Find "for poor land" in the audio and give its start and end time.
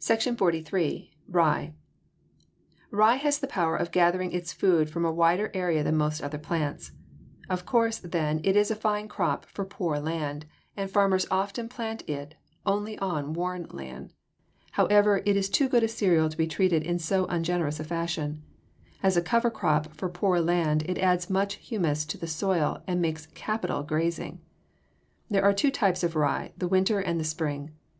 9.44-10.46, 19.94-20.82